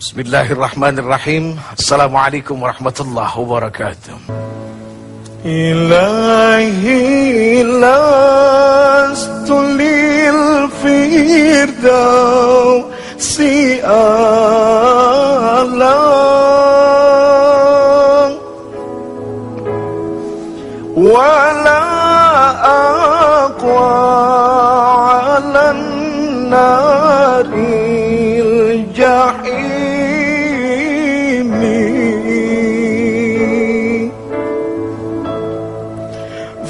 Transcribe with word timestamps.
بسم 0.00 0.20
الله 0.20 0.52
الرحمن 0.52 0.98
الرحيم 0.98 1.60
السلام 1.78 2.16
عليكم 2.16 2.62
ورحمة 2.62 2.94
الله 3.00 3.38
وبركاته 3.38 4.14
إلهي 5.44 7.62
لست 7.62 9.50
للفردوس 11.58 13.40
أعلى 13.84 16.07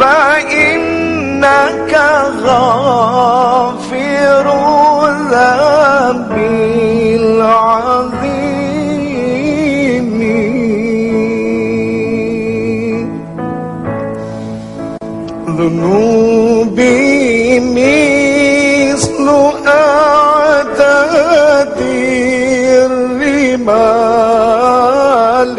فإنك 0.00 1.92
غافر 2.44 3.33
ذنوبي 15.63 16.99
مثل 17.59 19.29
أعداد 19.67 20.99
الرمال 24.19 25.55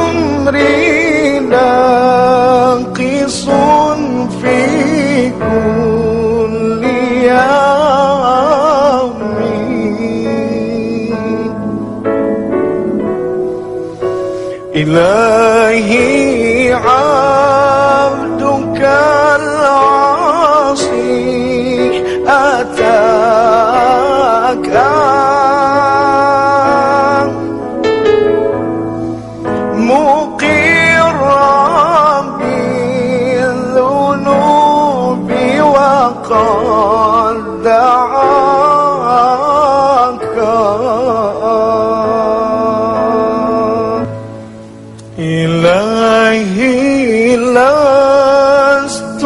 وعمري 0.00 0.83
إلهي 14.75 16.73
عبدك 16.73 17.64
إلهي 45.24 46.90
لست 47.36 49.22